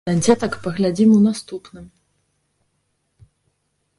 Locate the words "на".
0.09-0.13